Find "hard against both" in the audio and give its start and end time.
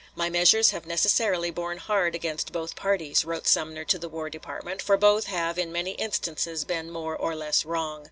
1.77-2.75